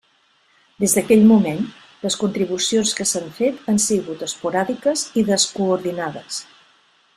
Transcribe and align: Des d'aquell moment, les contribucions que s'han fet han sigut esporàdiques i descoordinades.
Des 0.83 0.93
d'aquell 0.99 1.19
moment, 1.31 1.61
les 2.05 2.17
contribucions 2.23 2.95
que 3.01 3.07
s'han 3.11 3.29
fet 3.41 3.61
han 3.75 3.79
sigut 3.85 4.25
esporàdiques 4.29 5.05
i 5.23 5.29
descoordinades. 5.31 6.45